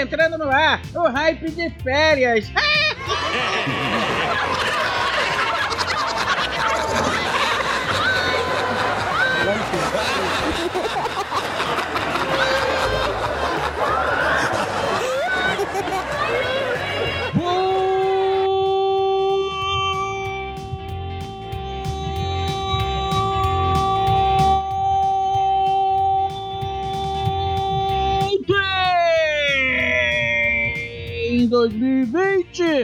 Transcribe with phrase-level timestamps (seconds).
[0.00, 2.50] Entrando no ar o hype de férias.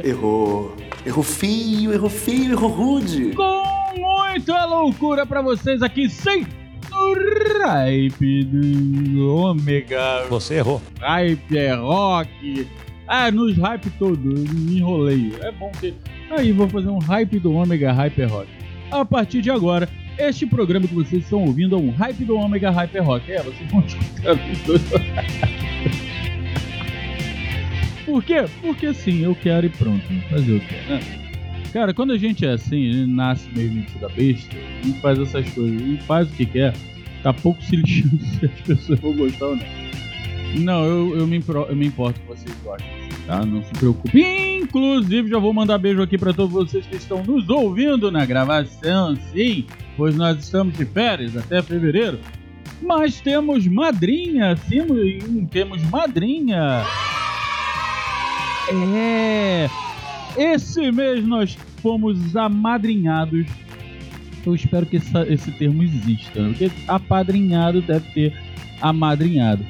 [0.05, 0.77] Errou.
[1.07, 3.33] Errou feio, errou feio, errou rude.
[3.33, 3.65] Com
[3.97, 6.47] muita loucura pra vocês aqui, sem
[7.65, 10.27] hype do ômega.
[10.29, 10.83] Você errou.
[11.01, 12.69] Hype é rock.
[13.09, 15.33] Ah, nos hype todo, me enrolei.
[15.41, 15.95] É bom ter.
[16.31, 18.49] Aí, vou fazer um hype do ômega, hype é rock.
[18.91, 22.71] A partir de agora, este programa que vocês estão ouvindo é um hype do ômega,
[22.71, 23.33] hype é rock.
[23.33, 24.83] É, vocês vão escutar os dois.
[28.05, 28.45] Por quê?
[28.61, 30.05] Porque sim, eu quero e pronto.
[30.31, 31.01] Fazer o quê, né?
[31.73, 35.49] Cara, quando a gente é assim, ele nasce meio metido a besta, não faz essas
[35.51, 36.73] coisas, e faz o que quer,
[37.21, 39.65] tá pouco se lixando se as pessoas vão gostar ou não.
[40.61, 42.89] Não, eu, eu, me, eu me importo que vocês gostem,
[43.27, 43.45] tá?
[43.45, 44.21] Não se preocupe.
[44.63, 49.17] Inclusive, já vou mandar beijo aqui pra todos vocês que estão nos ouvindo na gravação,
[49.33, 49.67] sim,
[49.97, 52.21] pois nós estamos de férias até fevereiro.
[52.81, 56.85] Mas temos madrinha, sim, temos madrinha.
[58.71, 59.69] É.
[60.37, 63.47] Esse mês nós fomos amadrinhados.
[64.45, 66.41] Eu espero que essa- esse termo exista.
[66.43, 66.49] né?
[66.49, 68.33] Porque apadrinhado deve ter
[68.81, 69.65] amadrinhado.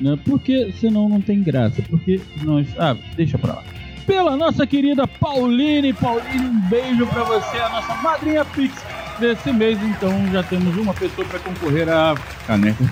[0.00, 0.18] Né?
[0.24, 1.82] Porque senão não tem graça.
[1.82, 2.66] Porque nós.
[2.78, 3.64] Ah, deixa pra lá.
[4.06, 5.92] Pela nossa querida Pauline.
[5.92, 8.74] Pauline, um beijo pra você, a nossa madrinha Pix
[9.18, 9.78] desse mês.
[9.82, 12.14] Então já temos uma pessoa pra concorrer a
[12.46, 12.84] caneca.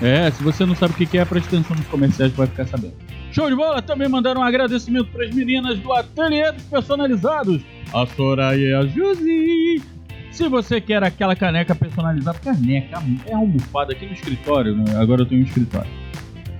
[0.00, 2.94] É, se você não sabe o que é, preste atenção nos comerciais vai ficar sabendo.
[3.32, 3.80] Show de bola!
[3.80, 7.62] Também mandaram um agradecimento para as meninas do Ateliê dos Personalizados,
[7.94, 9.82] a Soraya e a Josi.
[10.30, 14.84] Se você quer aquela caneca personalizada, caneca é almofada aqui no escritório, né?
[14.96, 15.90] agora eu tenho um escritório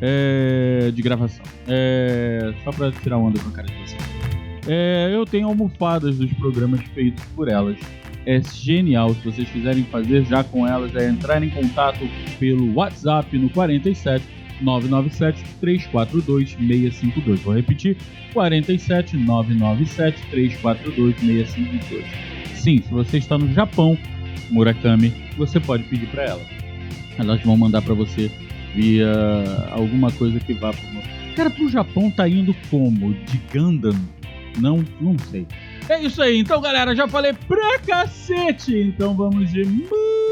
[0.01, 1.45] é, de gravação.
[1.69, 4.03] É, só para tirar onda com a cara de vocês.
[4.67, 7.77] É, eu tenho almofadas dos programas feitos por elas.
[8.25, 9.13] É genial.
[9.15, 12.01] Se vocês quiserem fazer já com elas, é entrar em contato
[12.39, 17.41] pelo WhatsApp no 47 997 342 652.
[17.41, 17.97] Vou repetir:
[18.33, 22.05] 47 997 342 652.
[22.55, 23.99] Sim, se você está no Japão,
[24.51, 26.43] Murakami, você pode pedir para ela.
[27.19, 28.31] Elas vão mandar para você
[28.75, 29.13] via
[29.71, 31.03] alguma coisa que vá pro.
[31.35, 33.15] Cara, pro Japão tá indo como?
[33.15, 33.99] De Gundam?
[34.59, 35.47] Não, não sei.
[35.89, 40.32] É isso aí, então galera, já falei pra cacete, então vamos de música.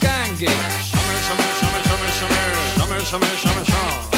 [0.00, 0.48] skanking.
[0.48, 2.40] Summer, summer, summer, summer, summer,
[2.76, 4.09] summer, summer, summer, summer,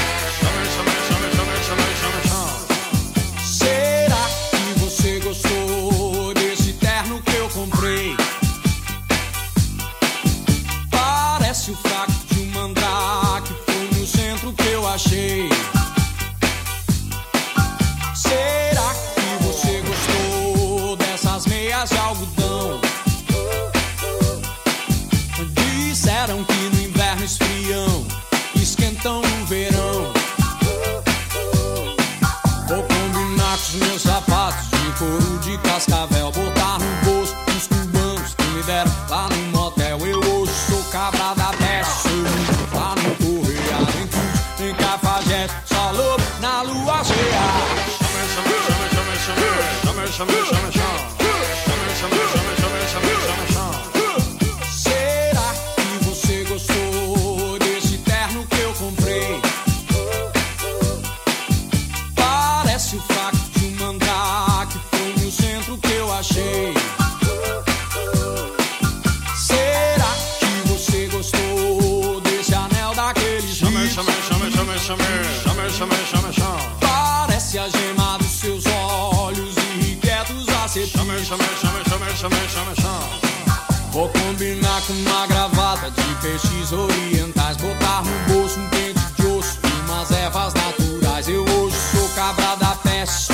[84.92, 87.56] uma gravata de peixes orientais.
[87.56, 91.28] Botar no bolso um pente de osso e nas ervas naturais.
[91.28, 93.32] Eu hoje sou cabra da peça.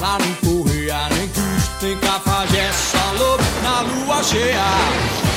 [0.00, 2.96] Lá no Correia, nem cruz, nem cafajeste.
[2.96, 5.29] Alô, na lua cheia.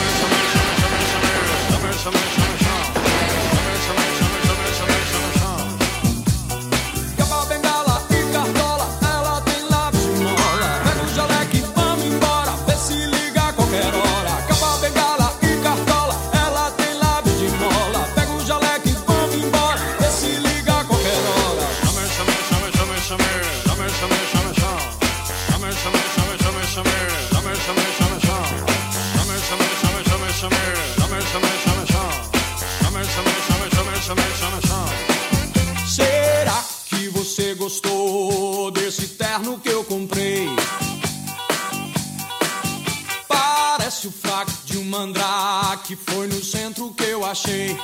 [35.87, 40.47] Será que você gostou desse terno que eu comprei?
[43.27, 44.85] Parece o fraco de um
[45.95, 47.77] foi no centro que eu achei.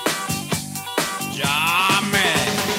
[1.33, 2.78] Jamé!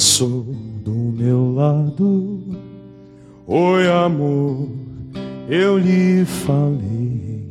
[0.00, 0.46] Passou
[0.82, 2.40] do meu lado.
[3.46, 4.66] Oi, amor,
[5.46, 7.44] eu lhe falei.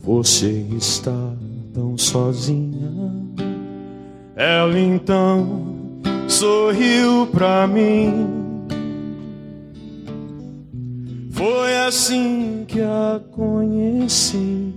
[0.00, 1.30] Você está
[1.74, 2.90] tão sozinha.
[4.34, 5.62] Ela então
[6.26, 8.26] sorriu pra mim.
[11.32, 14.72] Foi assim que a conheci.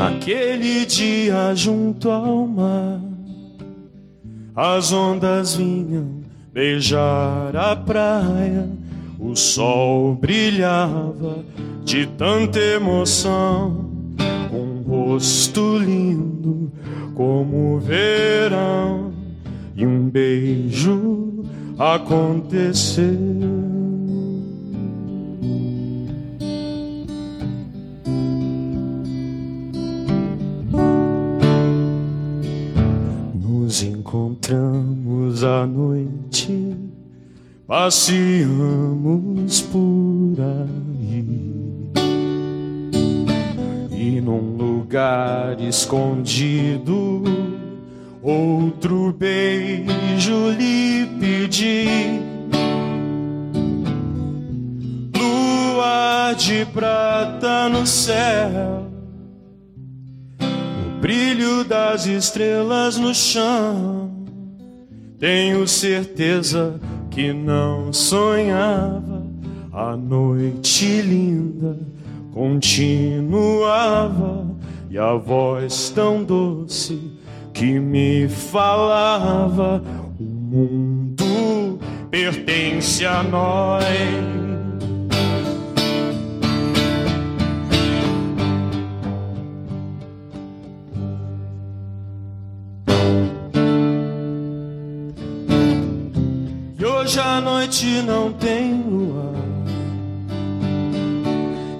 [0.00, 3.02] Naquele dia junto ao mar,
[4.56, 6.22] as ondas vinham
[6.54, 8.66] beijar a praia,
[9.18, 11.44] o sol brilhava
[11.84, 13.90] de tanta emoção,
[14.50, 16.72] um rosto lindo
[17.14, 19.12] como o verão,
[19.76, 21.44] e um beijo
[21.78, 23.79] aconteceu.
[35.44, 36.76] À noite,
[37.66, 41.24] passeamos por aí.
[43.90, 47.22] E num lugar escondido,
[48.22, 52.20] outro beijo lhe pedi.
[55.16, 58.86] Lua de prata no céu,
[60.40, 64.09] o brilho das estrelas no chão.
[65.20, 69.22] Tenho certeza que não sonhava.
[69.70, 71.78] A noite linda
[72.32, 74.46] continuava
[74.88, 76.98] e a voz tão doce
[77.52, 79.84] que me falava:
[80.18, 81.78] O mundo
[82.10, 84.49] pertence a nós.
[97.10, 99.32] Hoje a noite não tem lua.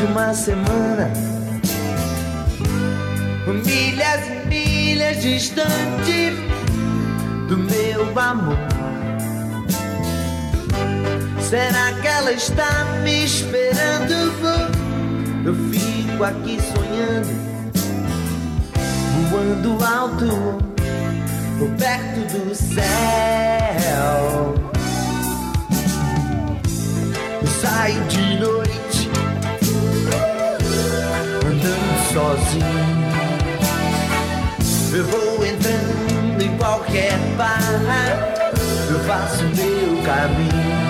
[0.00, 1.12] De uma semana.
[3.46, 6.32] Milhas e milhas distante
[7.48, 8.56] do meu amor.
[11.40, 14.14] Será que ela está me esperando?
[15.44, 17.28] Eu fico aqui sonhando,
[19.30, 20.58] voando alto,
[21.76, 22.80] perto do céu.
[27.60, 28.69] saio de noite
[32.12, 32.64] sozinho.
[34.92, 37.58] Eu vou entrando em qualquer bar,
[38.90, 40.80] eu faço meu caminho.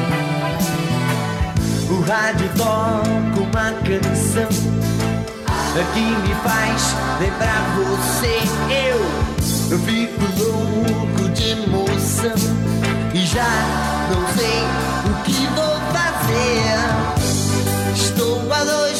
[1.91, 4.71] O rádio toca uma canção
[5.95, 8.41] que me faz lembrar você.
[8.71, 8.99] Eu,
[9.71, 12.35] eu fico louco de emoção
[13.15, 13.53] e já
[14.11, 14.63] não sei
[15.07, 16.79] o que vou fazer.
[17.95, 19.00] Estou a dois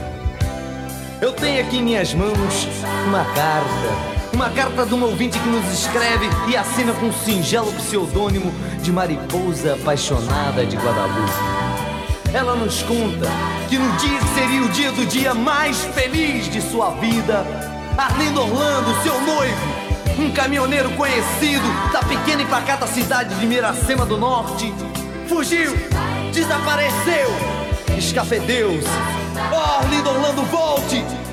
[1.21, 2.67] Eu tenho aqui em minhas mãos
[3.05, 4.11] uma carta.
[4.33, 8.51] Uma carta de um ouvinte que nos escreve e assina com um singelo pseudônimo
[8.81, 11.31] de Mariposa Apaixonada de Guadalupe.
[12.33, 13.27] Ela nos conta
[13.69, 17.45] que no dia que seria o dia do dia mais feliz de sua vida,
[17.95, 19.67] Arlindo Orlando, seu noivo,
[20.17, 24.73] um caminhoneiro conhecido da pequena e pacata cidade de Miracema do Norte,
[25.27, 25.71] fugiu,
[26.33, 27.29] desapareceu,
[27.95, 29.30] escafedeu-se.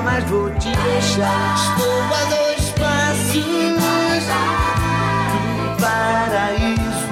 [0.00, 1.54] mais vou te deixar.
[1.54, 3.44] Estou a dois passos
[5.32, 7.08] do paraíso.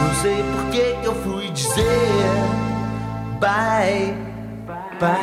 [0.00, 2.62] Não sei por que eu fui dizer
[3.42, 4.14] bye,
[5.00, 5.18] bye.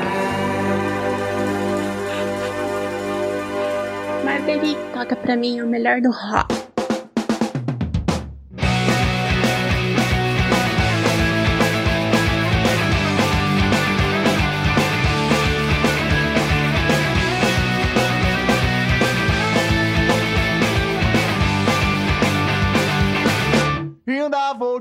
[4.25, 6.68] Marguerite, toca pra mim o melhor do rock.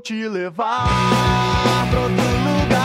[0.08, 2.80] Te levar pra outro lugar,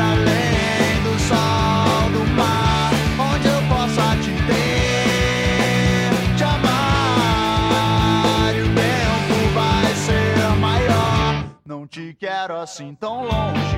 [0.00, 2.90] além do sol, do mar,
[3.20, 8.54] onde eu possa te ter, te amar.
[8.56, 11.44] E o tempo vai ser maior.
[11.66, 13.76] Não te quero assim tão longe,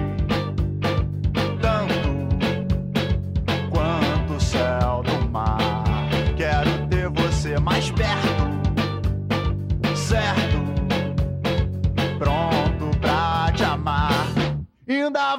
[1.60, 2.28] tanto
[3.72, 5.82] quanto o céu do mar.
[6.36, 8.53] Quero ter você mais perto,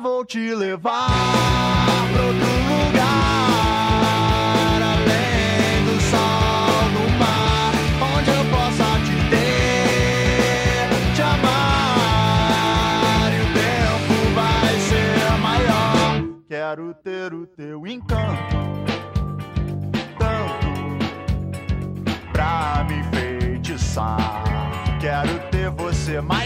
[0.02, 1.08] Vou te levar
[2.14, 3.12] pra outro lugar,
[4.82, 7.74] além do sol, do mar,
[8.18, 12.50] onde eu possa te ter, te amar.
[13.34, 16.12] E o tempo vai ser maior.
[16.48, 18.58] Quero ter o teu encanto,
[20.20, 20.70] tanto
[22.32, 24.44] pra me enfeitiçar.
[25.00, 26.45] Quero ter você mais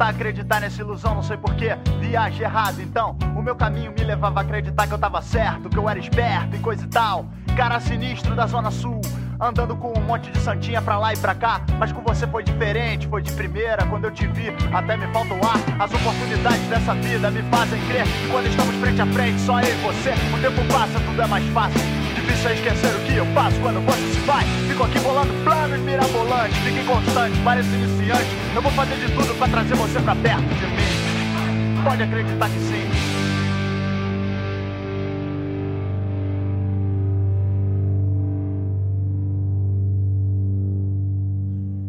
[0.00, 1.76] tentar acreditar nessa ilusão, não sei porquê.
[2.00, 3.16] Viagem errado, então.
[3.36, 6.56] O meu caminho me levava a acreditar que eu tava certo, que eu era esperto
[6.56, 7.26] e coisa e tal.
[7.54, 9.00] Cara sinistro da Zona Sul.
[9.38, 11.60] Andando com um monte de santinha pra lá e pra cá.
[11.78, 13.84] Mas com você foi diferente, foi de primeira.
[13.86, 15.58] Quando eu te vi, até me falta o ar.
[15.78, 18.04] As oportunidades dessa vida me fazem crer.
[18.04, 20.12] que quando estamos frente a frente, só eu e você.
[20.34, 21.99] O tempo passa, tudo é mais fácil.
[22.42, 24.44] É esquecer o que eu faço quando você se vai.
[24.66, 26.56] Fico aqui bolando planos mirabolantes.
[26.58, 28.30] Fique constante, parece iniciante.
[28.54, 31.84] Eu vou fazer de tudo pra trazer você pra perto de mim.
[31.84, 32.90] Pode acreditar que sim.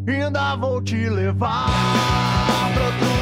[0.06, 1.66] Ainda vou te levar
[2.74, 3.21] pra outro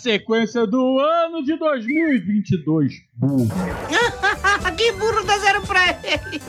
[0.00, 2.94] sequência do ano de 2022.
[3.14, 3.48] Burro.
[4.76, 6.40] que burro dá zero pra ele.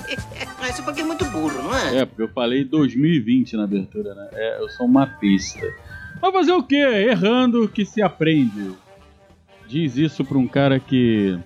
[0.60, 1.98] Ah, esse pouquinho é muito burro, não é?
[1.98, 4.30] É, porque eu falei 2020 na abertura, né?
[4.34, 5.68] É, eu sou uma pista.
[6.22, 6.76] Mas fazer o quê?
[6.76, 8.74] Errando que se aprende.
[9.68, 11.38] Diz isso pra um cara que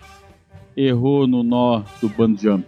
[0.78, 2.68] errou no nó do band jump.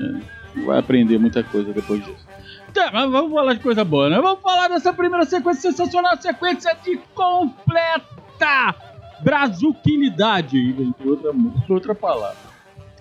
[0.00, 2.26] É, vai aprender muita coisa depois disso.
[2.72, 4.20] Tá, mas vamos falar de coisa boa, né?
[4.20, 6.98] Vamos falar dessa primeira sequência sensacional, sequência de
[8.38, 8.74] completa
[9.20, 11.32] brazuquilidade, entre outra,
[11.68, 12.38] outra palavra.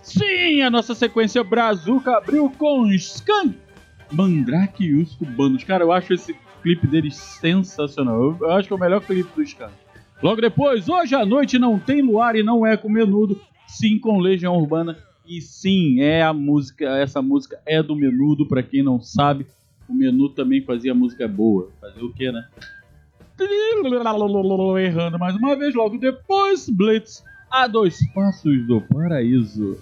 [0.02, 3.56] Sim, a nossa sequência Brazuca abriu com Skank,
[4.12, 5.64] Mandrake e os Cubanos.
[5.64, 8.16] Cara, eu acho esse clipe deles sensacional.
[8.22, 9.74] Eu, eu acho que é o melhor clipe do Skank.
[10.24, 14.18] Logo depois, hoje à noite não tem luar e não é com menudo, sim com
[14.20, 14.98] Legião Urbana.
[15.28, 19.46] E sim, é a música, essa música é do Menudo, para quem não sabe.
[19.88, 21.70] O Menudo também fazia música boa.
[21.82, 22.48] Fazer o que, né?
[24.80, 29.78] Errando mais uma vez, logo depois, Blitz a dois passos do paraíso.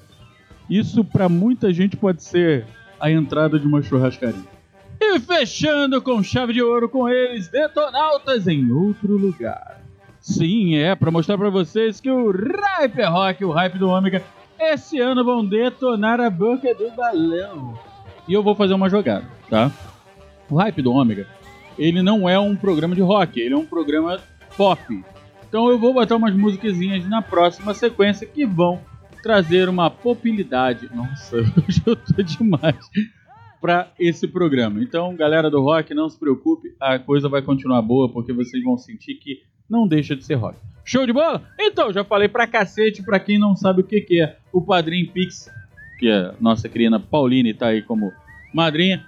[0.69, 2.65] Isso para muita gente pode ser
[2.99, 4.55] a entrada de uma churrascaria.
[4.99, 9.81] E fechando com chave de ouro com eles, Detonautas em outro lugar.
[10.19, 14.23] Sim, é para mostrar para vocês que o Hype Rock, o hype do Ômega,
[14.59, 17.77] esse ano vão detonar a boca do balão.
[18.27, 19.71] E eu vou fazer uma jogada, tá?
[20.49, 21.27] O hype do Ômega,
[21.77, 24.19] ele não é um programa de rock, ele é um programa
[24.57, 25.03] pop.
[25.47, 28.81] Então eu vou botar umas musiquinhas na próxima sequência que vão
[29.21, 30.89] trazer uma popilidade.
[30.93, 32.77] Nossa, hoje eu tô demais
[33.59, 34.81] para esse programa.
[34.83, 38.77] Então, galera do rock, não se preocupe, a coisa vai continuar boa porque vocês vão
[38.77, 40.57] sentir que não deixa de ser rock.
[40.83, 41.41] Show de bola?
[41.59, 45.07] Então, já falei pra cacete pra quem não sabe o que, que é o Padrim
[45.07, 45.49] Pix,
[45.97, 48.13] que a nossa querida Pauline tá aí como
[48.53, 49.03] madrinha.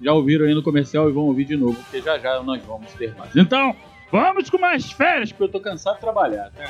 [0.00, 2.92] Já ouviram aí no comercial e vão ouvir de novo, porque já já nós vamos
[2.92, 3.34] ter mais.
[3.34, 3.74] Então,
[4.12, 6.64] vamos com mais férias, porque eu tô cansado de trabalhar, tá?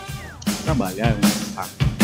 [0.64, 1.97] Trabalhar é um saco.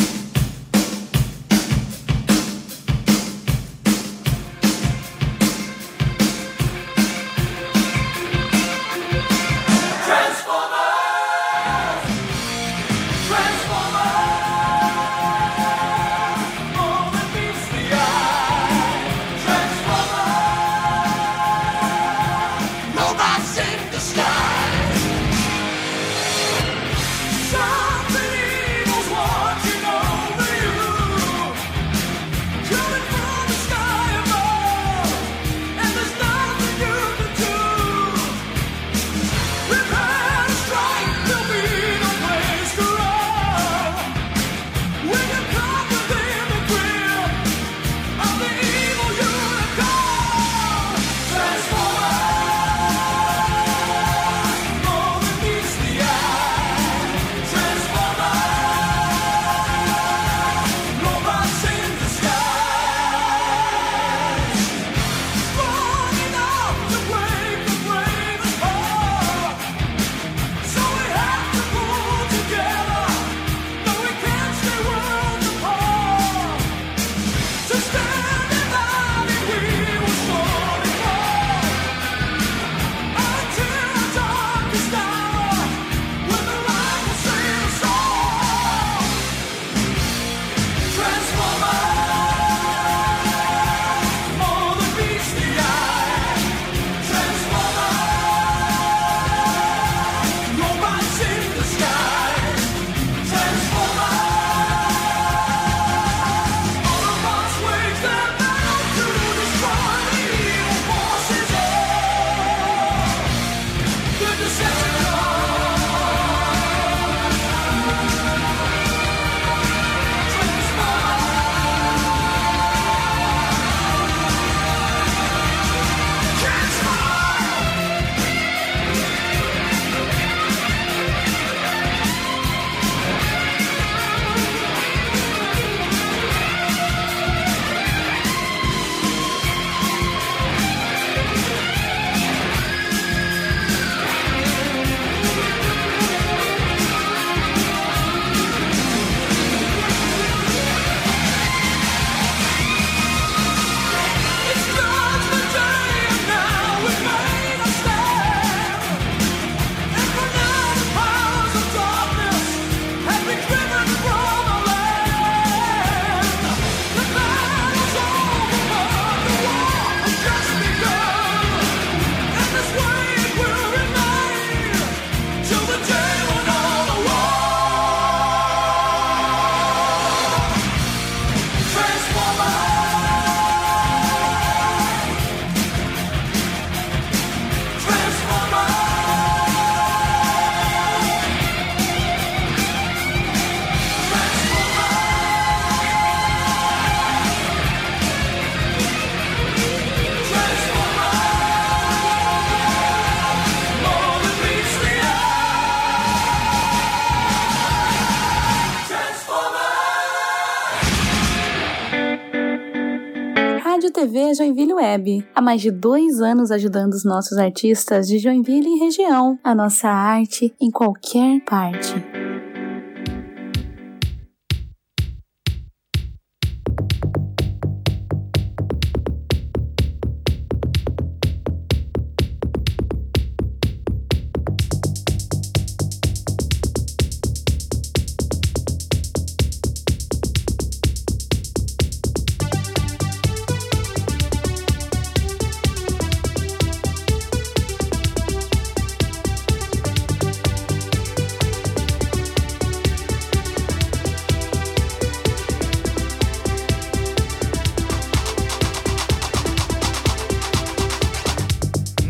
[215.35, 219.89] há mais de dois anos ajudando os nossos artistas de Joinville e região, a nossa
[219.89, 222.24] arte em qualquer parte.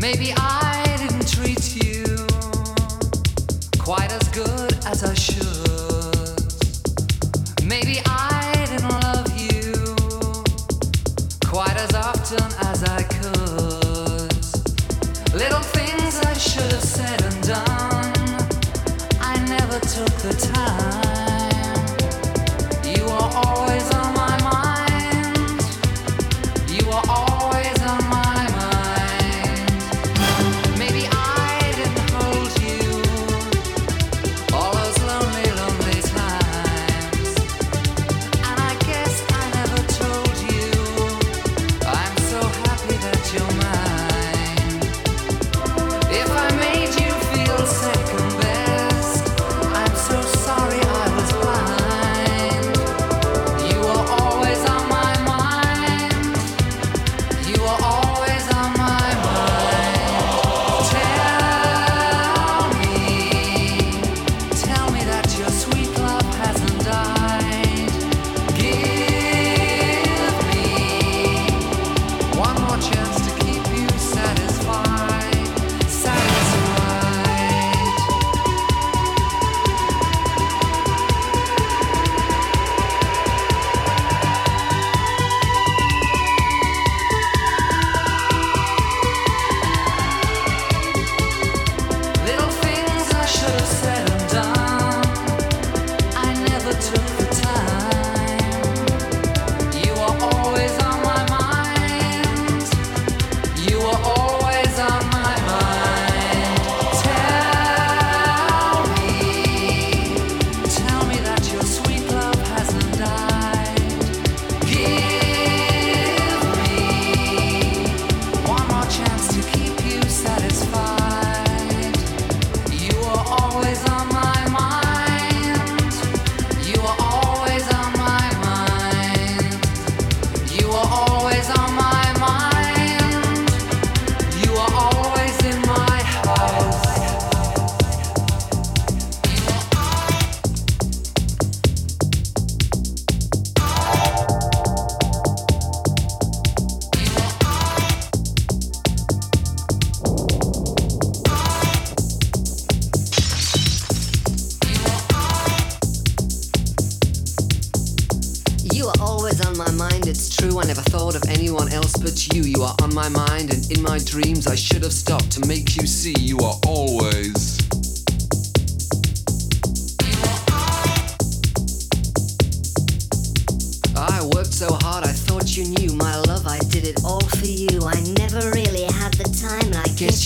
[0.05, 0.54] Maybe I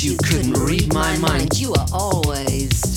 [0.04, 1.60] you couldn't read my mind.
[1.60, 2.89] You were always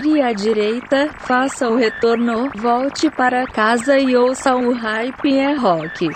[0.00, 6.10] vire à direita, faça o retorno, volte para casa e ouça o hype é rock.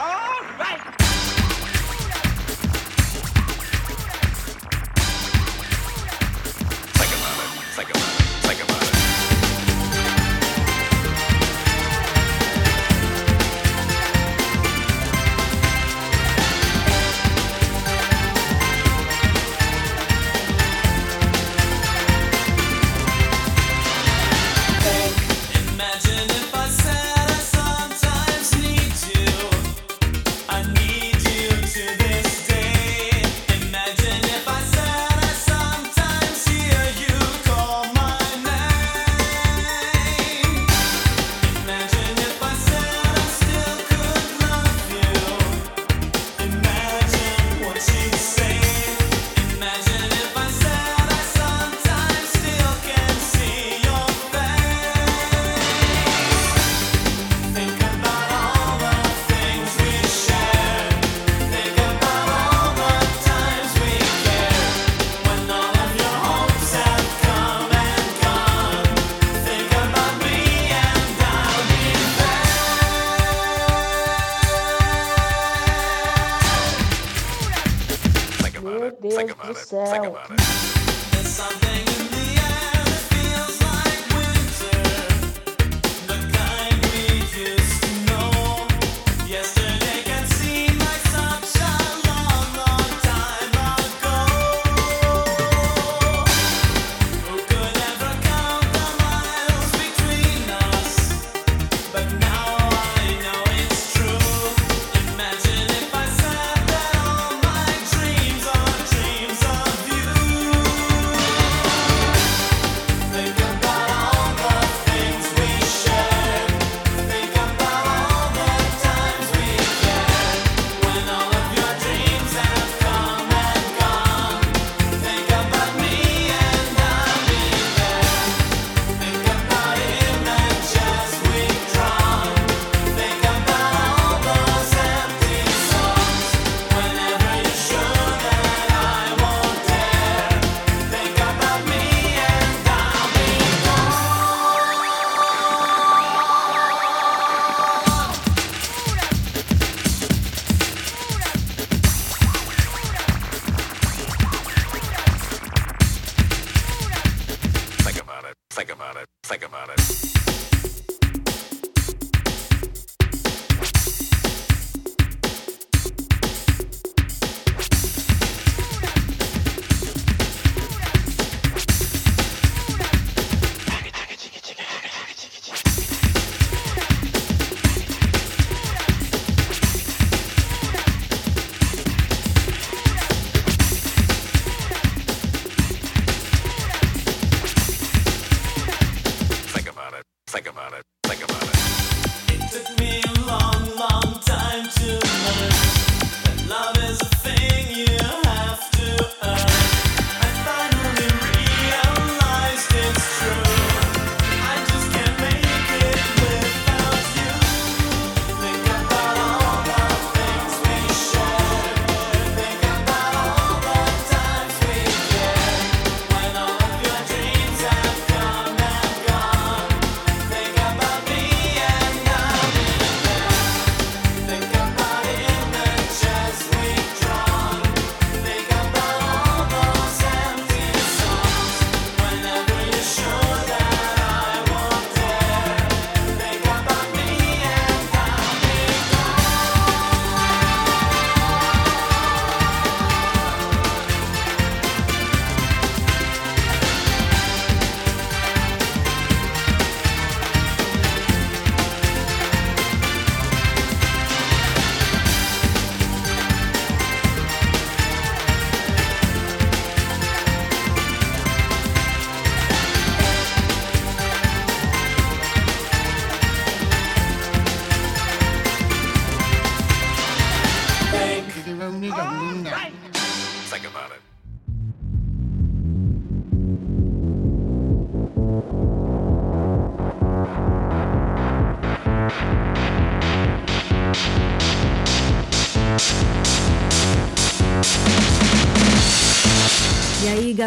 [80.10, 80.39] about it.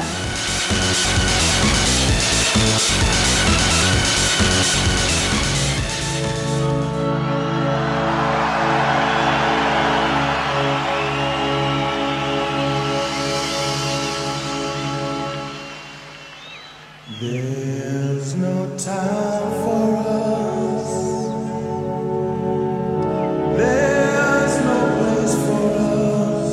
[17.21, 20.87] There's no time for us.
[23.59, 26.53] There's no place for us.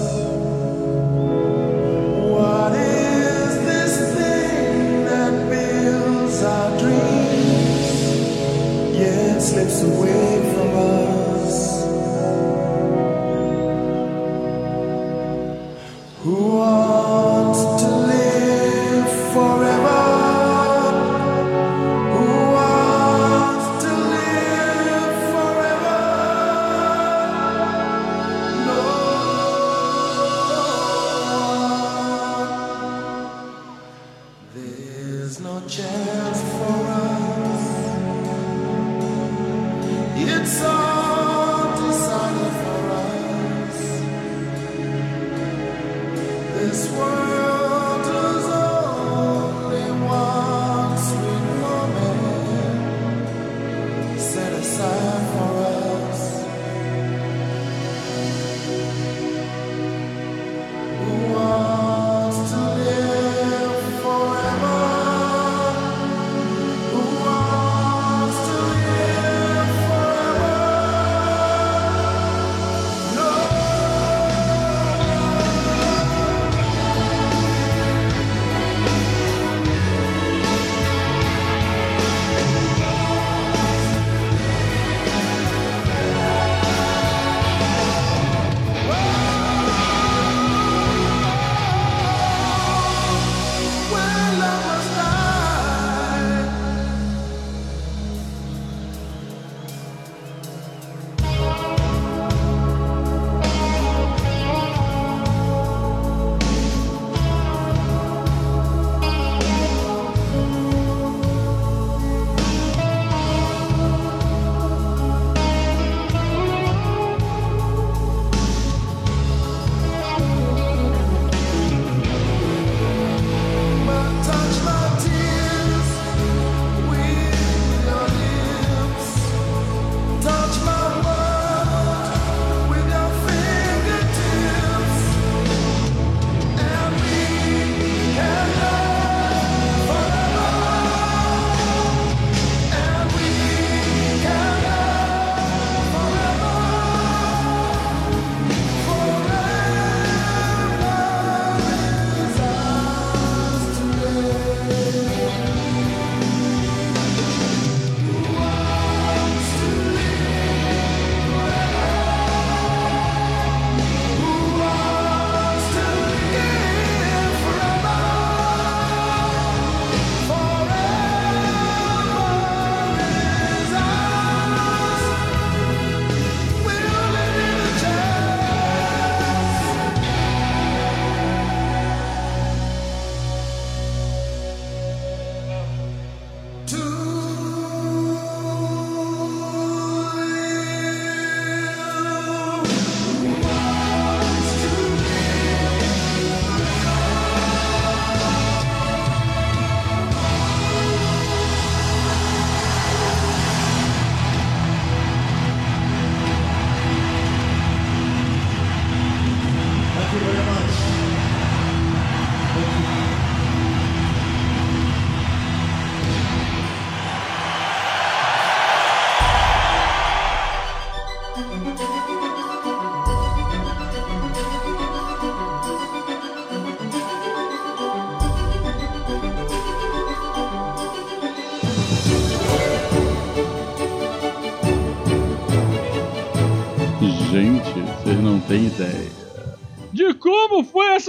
[2.32, 7.92] What is this thing that builds our dreams?
[8.98, 11.05] Yet slips away from us.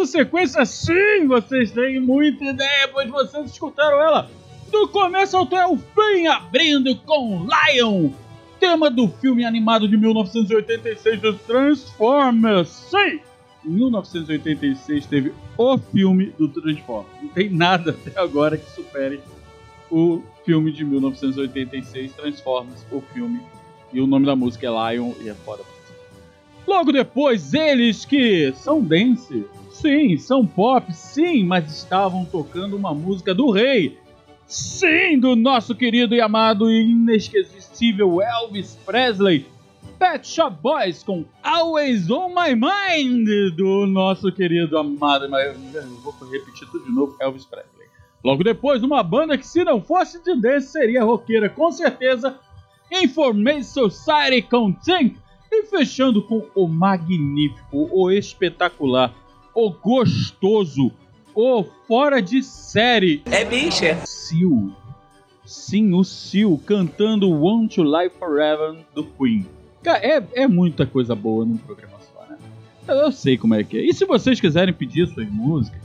[0.07, 0.65] Sequência.
[0.65, 4.31] Sim, vocês têm muita ideia, pois vocês escutaram ela
[4.71, 8.11] do começo até o fim, abrindo com Lion,
[8.59, 12.69] tema do filme animado de 1986 dos Transformers.
[12.69, 13.21] Sim,
[13.65, 17.23] em 1986 teve o filme do Transformers.
[17.23, 19.21] Não tem nada até agora que supere
[19.91, 23.41] o filme de 1986, Transformers, o filme.
[23.93, 25.63] E o nome da música é Lion e é foda.
[26.67, 33.35] Logo depois, eles que são dance, sim, são pop, sim, mas estavam tocando uma música
[33.35, 33.99] do rei.
[34.47, 39.47] Sim, do nosso querido e amado e inesquecível Elvis Presley.
[39.99, 45.57] Pet Shop Boys com Always On My Mind do nosso querido amado, mas
[46.03, 47.87] vou repetir tudo de novo, Elvis Presley.
[48.23, 52.39] Logo depois, uma banda que se não fosse de dance seria roqueira, com certeza,
[52.93, 55.17] Information Society com Think.
[55.51, 59.15] E fechando com o magnífico, o espetacular,
[59.55, 60.91] o gostoso,
[61.35, 63.23] o fora de série.
[63.27, 63.97] É bicha.
[64.05, 64.71] Seal.
[65.45, 69.47] Sim, o Seal cantando Want to Live Forever do Queen.
[69.83, 72.37] Cara, é, é muita coisa boa num programa só, né?
[72.89, 73.81] Eu, eu sei como é que é.
[73.83, 75.81] E se vocês quiserem pedir suas músicas,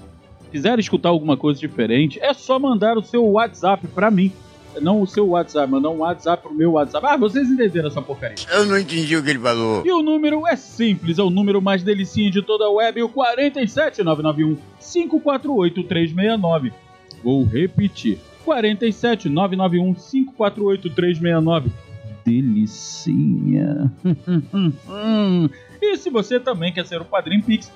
[0.51, 4.31] quiserem escutar alguma coisa diferente, é só mandar o seu WhatsApp pra mim.
[4.79, 7.05] Não o seu WhatsApp, mandar um WhatsApp pro meu WhatsApp.
[7.05, 8.37] Ah, vocês entenderam essa porcaria.
[8.51, 9.83] Eu não entendi o que ele falou.
[9.85, 13.09] E o número é simples, é o número mais delicinho de toda a web, o
[13.09, 16.71] 47991 548 369.
[17.23, 18.19] Vou repetir.
[18.45, 21.71] 47991 548 369.
[22.25, 23.91] Delicinha.
[25.81, 27.71] e se você também quer ser o padrinho Pix,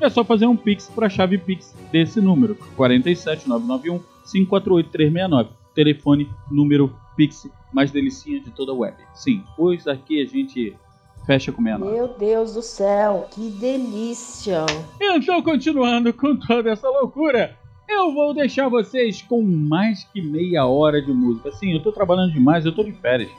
[0.00, 3.98] é só fazer um Pix para a chave Pix desse número, 47991
[4.30, 5.57] 548 369.
[5.78, 8.96] Telefone, número Pix mais delicinha de toda a web.
[9.14, 10.76] Sim, pois aqui a gente
[11.24, 11.94] fecha com meia-noite.
[11.94, 14.66] Meu Deus do céu, que delícia!
[15.00, 17.56] Então, continuando com toda essa loucura,
[17.88, 21.52] eu vou deixar vocês com mais que meia hora de música.
[21.52, 23.30] Sim, eu tô trabalhando demais, eu tô de férias.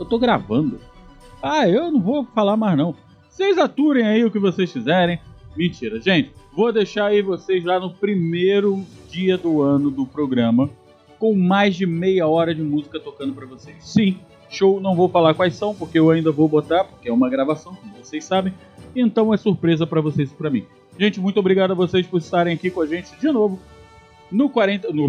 [0.00, 0.80] Eu tô gravando.
[1.40, 2.96] Ah, eu não vou falar mais não.
[3.30, 5.20] Vocês aturem aí o que vocês quiserem.
[5.56, 6.32] Mentira, gente.
[6.52, 10.68] Vou deixar aí vocês lá no primeiro dia do ano do programa
[11.22, 13.76] com mais de meia hora de música tocando pra vocês.
[13.78, 14.18] Sim,
[14.50, 17.76] show, não vou falar quais são porque eu ainda vou botar, porque é uma gravação,
[17.76, 18.52] como vocês sabem.
[18.96, 20.64] Então é surpresa pra vocês e pra mim.
[20.98, 23.60] Gente, muito obrigado a vocês por estarem aqui com a gente de novo
[24.32, 25.06] no 40 no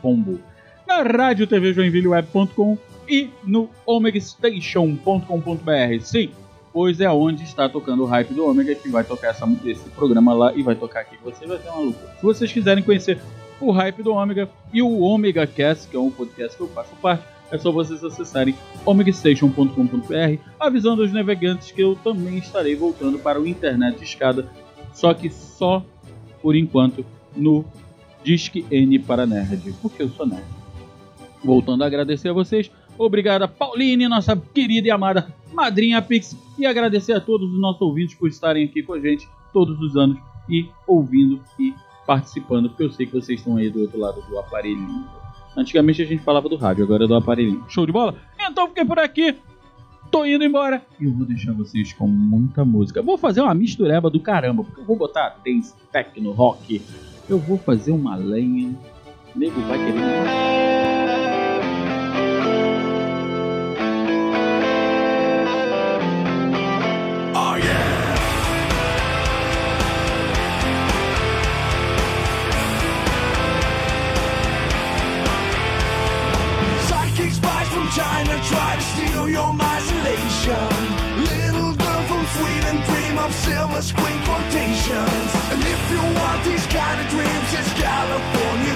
[0.00, 0.40] pombo
[0.86, 6.00] na rádio TV Joinvilleweb.com e no omegastation.com.br.
[6.00, 6.30] Sim,
[6.72, 10.32] pois é onde está tocando o hype do Omega que vai tocar essa, esse programa
[10.32, 11.18] lá e vai tocar aqui.
[11.22, 12.14] Você vai ter uma loucura.
[12.16, 13.20] Se vocês quiserem conhecer
[13.60, 16.94] o hype do Omega e o Omega Cast, que é um podcast que eu faço
[16.96, 18.54] parte, é só vocês acessarem
[18.84, 24.50] omegastation.com.br, avisando os navegantes que eu também estarei voltando para o internet de escada,
[24.92, 25.84] só que só
[26.42, 27.04] por enquanto
[27.36, 27.64] no
[28.24, 30.44] Disque N para Nerd, porque eu sou nerd.
[31.44, 36.66] Voltando a agradecer a vocês, obrigado a Pauline, nossa querida e amada madrinha Pix, e
[36.66, 40.18] agradecer a todos os nossos ouvintes por estarem aqui com a gente todos os anos
[40.48, 41.72] e ouvindo e
[42.06, 45.04] participando, porque eu sei que vocês estão aí do outro lado do aparelhinho.
[45.56, 47.64] Antigamente a gente falava do rádio, agora é do aparelhinho.
[47.68, 48.14] Show de bola?
[48.38, 49.36] Então fiquei por aqui.
[50.10, 50.82] Tô indo embora.
[51.00, 53.02] E eu vou deixar vocês com muita música.
[53.02, 56.80] Vou fazer uma mistureba do caramba, porque eu vou botar dance, techno, rock.
[57.28, 58.74] Eu vou fazer uma lenha.
[59.34, 61.25] O nego vai querer.
[78.26, 80.68] From China try to steal your isolation.
[81.32, 85.30] Little girl from Sweden dream of silver screen quotations.
[85.52, 88.75] And if you want these kind of dreams, it's California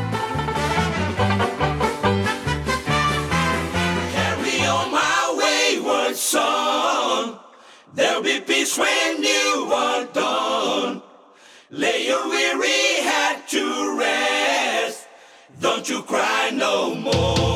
[7.93, 11.01] There'll be peace when you are done.
[11.71, 15.07] Lay your weary head to rest.
[15.59, 17.50] Don't you cry no more.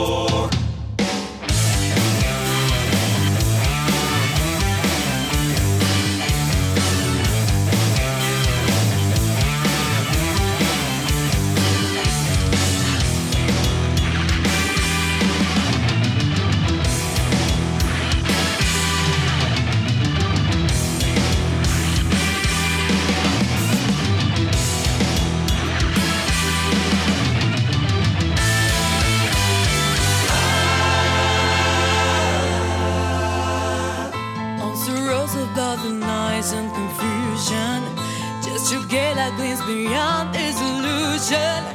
[39.66, 41.75] beyond this illusion.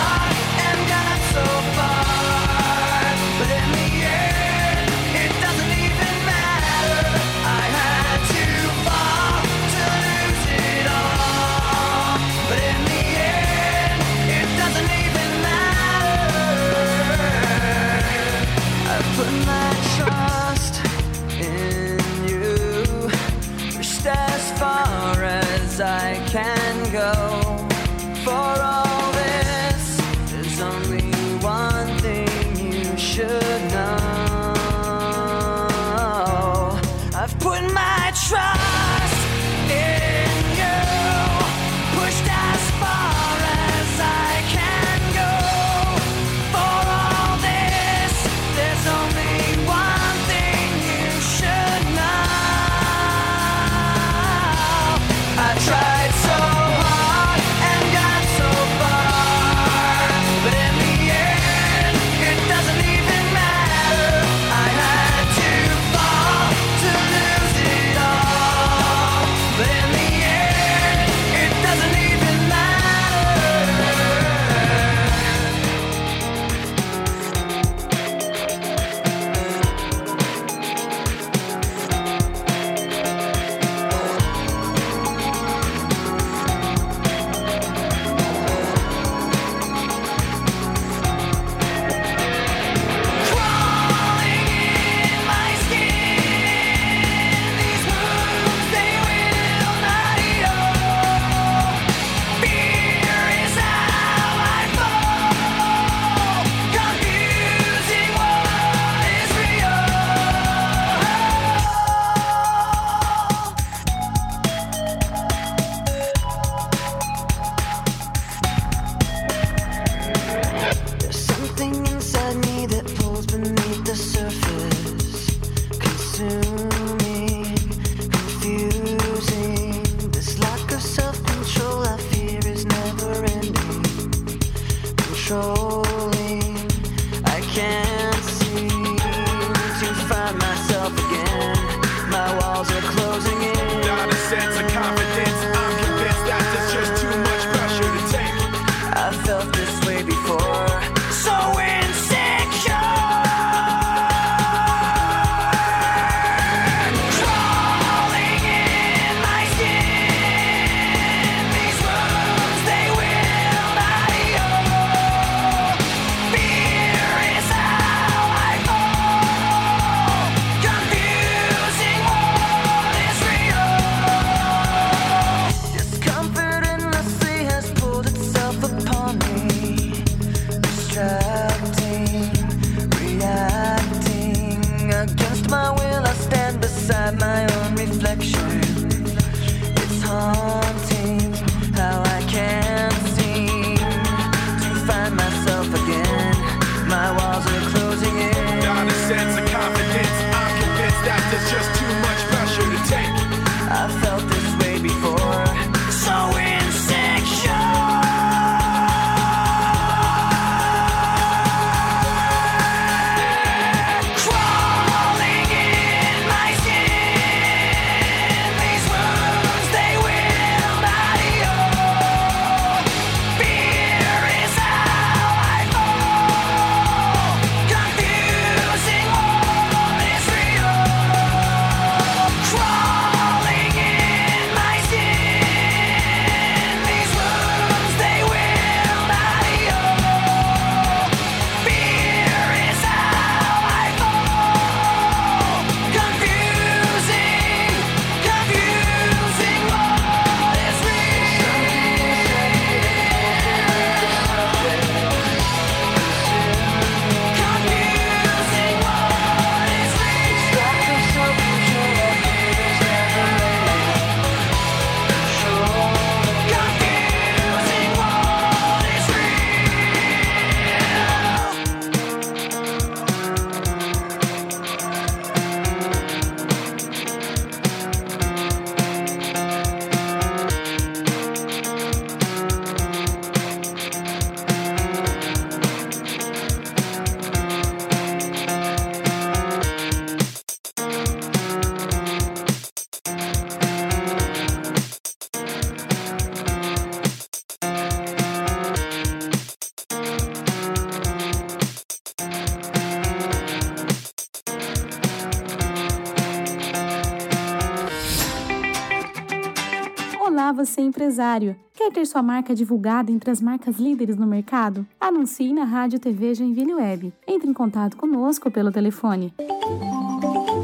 [311.11, 311.55] empresário.
[311.73, 314.87] Quer ter sua marca divulgada entre as marcas líderes no mercado?
[314.99, 317.13] Anuncie na Rádio TV Joinville Web.
[317.27, 319.33] Entre em contato conosco pelo telefone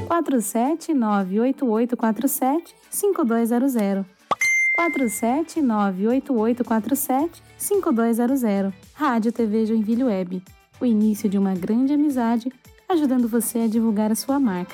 [0.07, 4.05] 4798847 5200.
[4.77, 8.73] 4798847 5200.
[8.93, 10.41] Rádio TV Joinville Web.
[10.79, 12.49] O início de uma grande amizade,
[12.87, 14.73] ajudando você a divulgar a sua marca.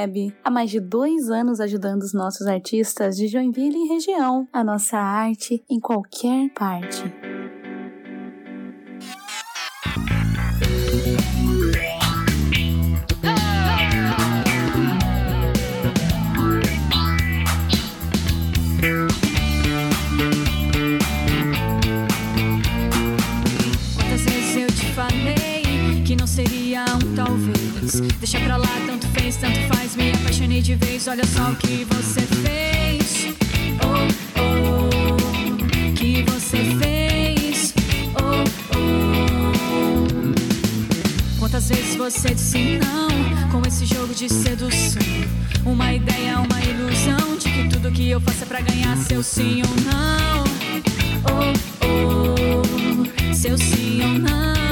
[0.00, 0.34] Web.
[0.42, 4.48] Há mais de dois anos ajudando os nossos artistas de Joinville e região.
[4.50, 7.02] A nossa arte em qualquer parte.
[23.96, 28.00] Quantas vezes eu te falei que não seria um talvez?
[28.18, 28.99] Deixa pra lá, tanto
[29.30, 29.94] fez, tanto faz.
[29.96, 33.28] Me apaixonei de vez, olha só o que você fez.
[33.84, 34.08] Oh,
[34.40, 37.74] oh, que você fez.
[38.16, 38.44] Oh,
[38.76, 39.38] oh.
[41.38, 43.08] Quantas vezes você disse não
[43.50, 45.02] com esse jogo de sedução?
[45.64, 49.62] Uma ideia, uma ilusão de que tudo que eu faço é pra ganhar seu sim
[49.62, 50.44] ou não.
[51.26, 51.52] Oh,
[51.86, 54.69] oh, seu sim ou não.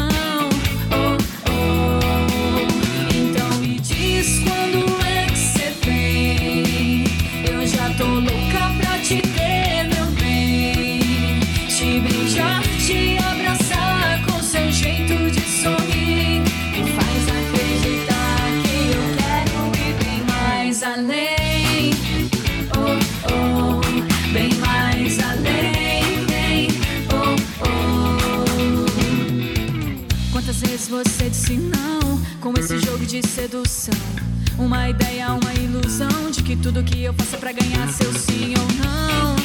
[30.90, 30.98] Oh.
[31.04, 33.94] Você disse não com esse jogo de sedução?
[34.58, 38.54] Uma ideia, uma ilusão de que tudo que eu faço é pra ganhar seu sim
[38.56, 39.36] ou não.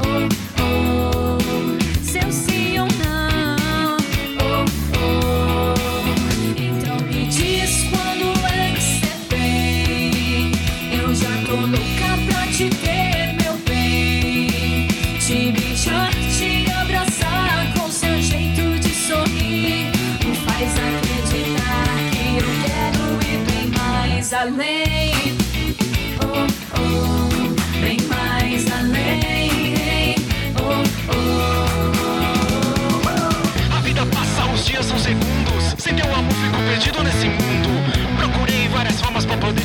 [0.00, 0.28] Oh,
[0.62, 2.91] oh, seu sim ou não.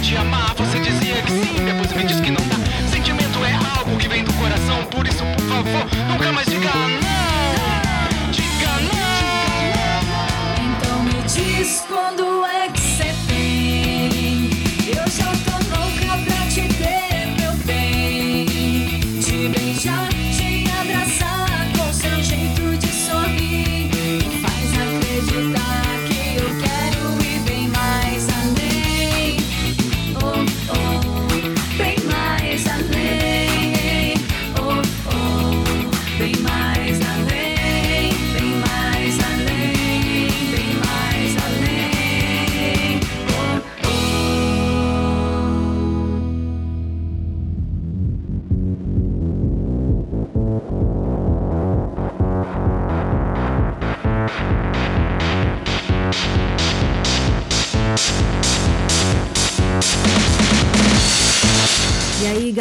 [0.07, 0.53] Te amar.
[0.55, 2.55] Você dizia que sim, depois me diz que não dá.
[2.89, 4.85] Sentimento é algo que vem do coração.
[4.85, 8.31] Por isso, por favor, nunca mais diga não.
[8.31, 9.17] Diga não.
[10.63, 12.26] Então me diz quando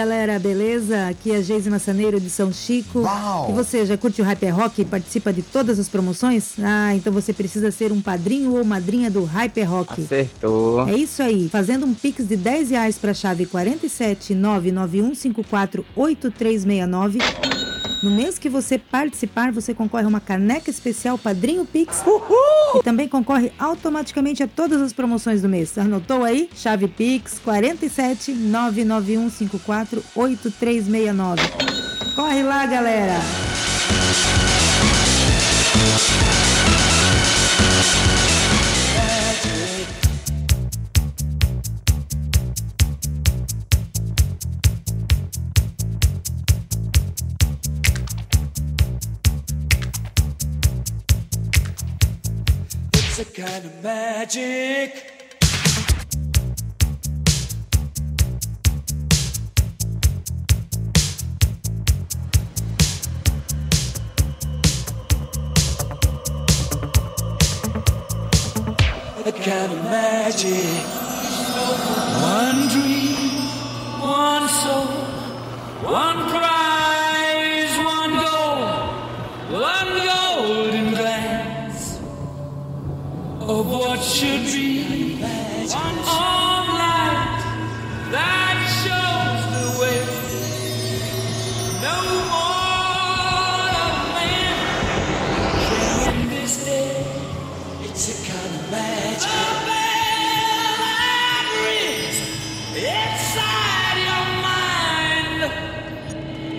[0.06, 1.08] galera, beleza?
[1.08, 3.02] Aqui é Geise Massaneiro de São Chico.
[3.48, 6.52] E você já curte o Hyper Rock e participa de todas as promoções?
[6.62, 10.02] Ah, então você precisa ser um padrinho ou madrinha do Hyper Rock.
[10.02, 10.88] Acertou.
[10.88, 11.48] É isso aí.
[11.48, 17.18] Fazendo um pix de 10 reais para a chave 47 99154 8369.
[18.02, 22.04] No mês que você participar, você concorre a uma caneca especial Padrinho Pix.
[22.74, 25.76] E também concorre automaticamente a todas as promoções do mês.
[25.78, 26.48] Anotou aí?
[26.54, 31.42] Chave Pix 47 99154 8369.
[32.14, 33.14] Corre lá, galera!
[53.18, 55.10] It's a kind of magic.
[69.24, 70.84] A kind of magic.
[72.20, 73.40] One dream,
[74.02, 74.88] one soul,
[75.90, 77.05] one prize,
[83.48, 85.22] of what should be
[85.72, 87.40] arm light
[88.10, 90.02] that shows the way.
[91.80, 91.98] No
[92.34, 94.56] mortal man
[95.62, 97.06] can win this day.
[97.84, 99.22] It's a kind of magic.
[99.22, 99.30] A
[99.66, 102.18] bell that rings
[102.74, 105.40] inside your mind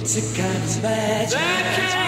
[0.00, 2.07] It's a kind of magic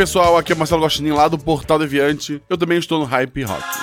[0.00, 2.40] pessoal, aqui é Marcelo Gostinin lá do Portal Deviante.
[2.48, 3.79] Eu também estou no Hype Rock.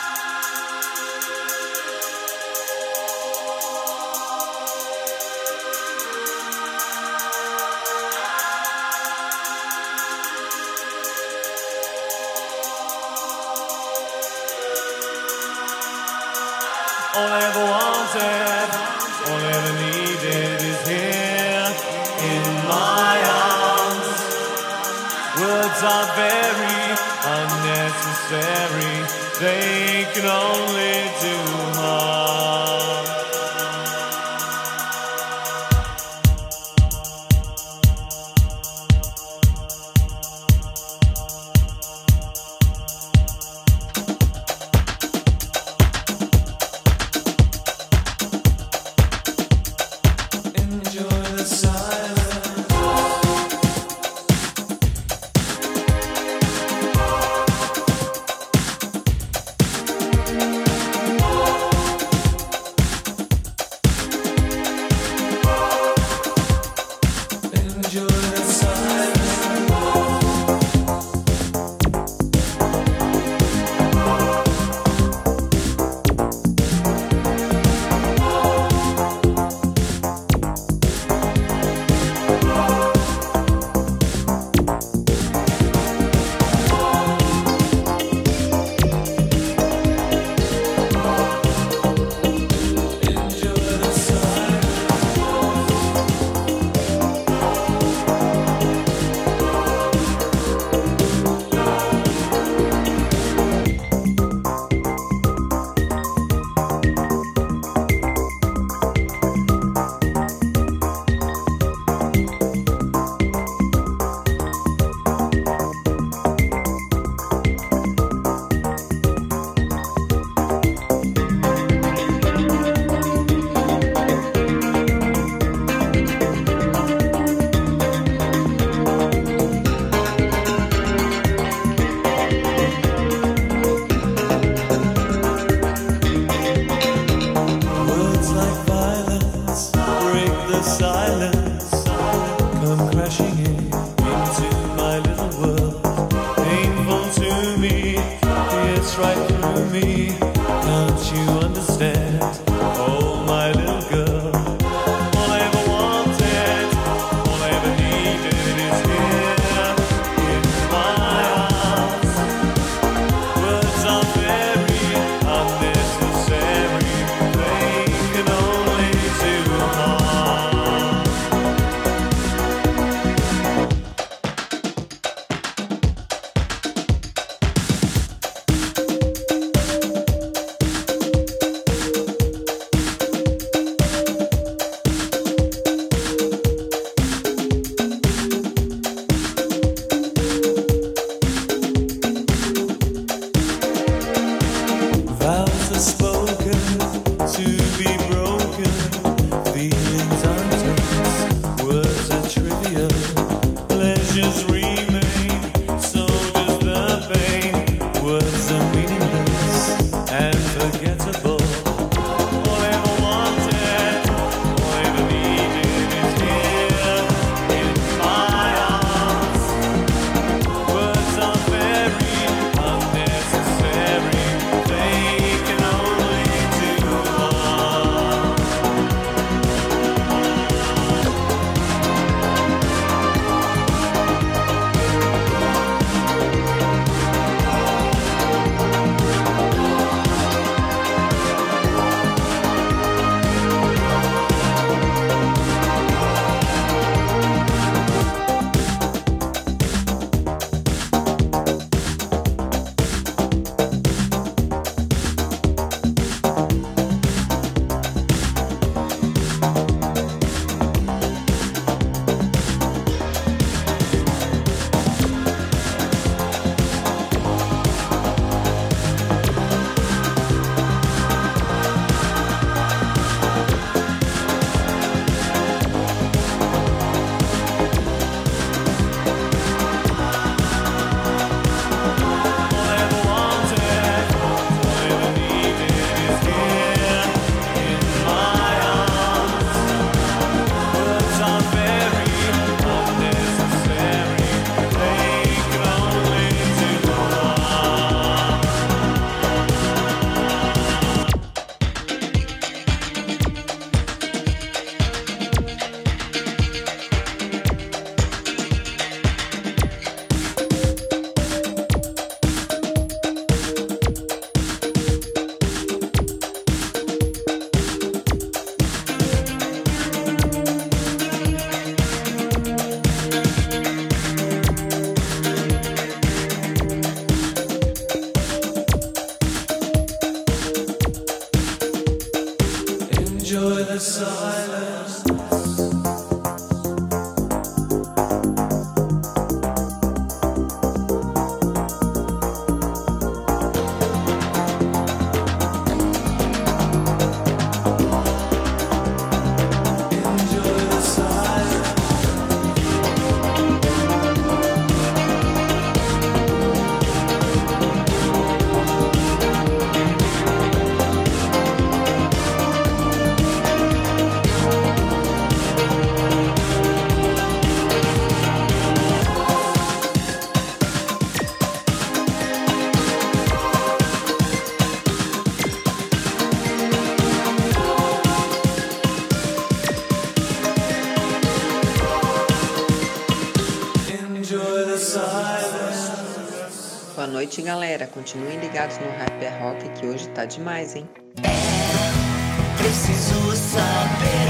[387.38, 387.88] noite, galera.
[387.88, 390.88] Continuem ligados no Hyper Rock que hoje tá demais, hein?
[391.24, 394.27] É, preciso saber.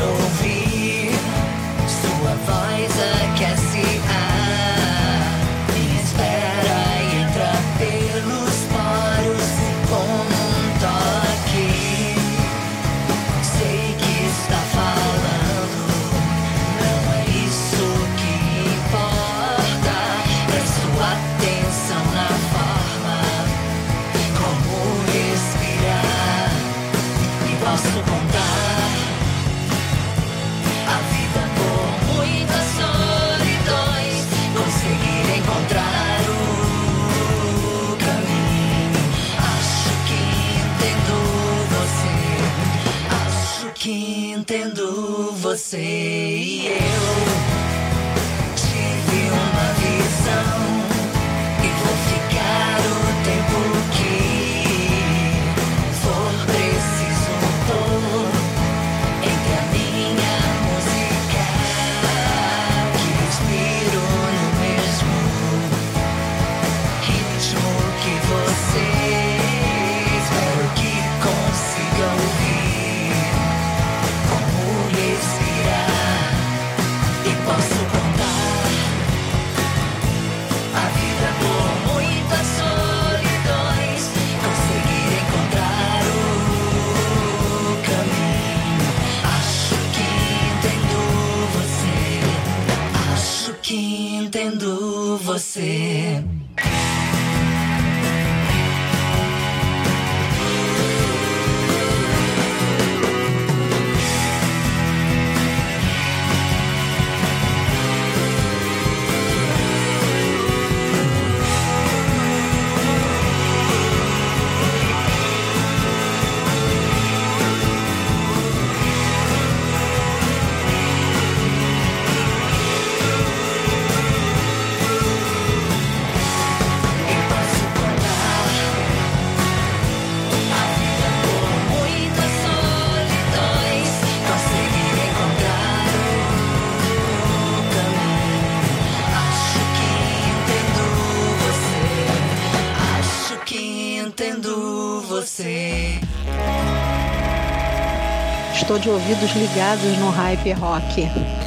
[148.98, 151.47] ouvidos ligados no hype rock.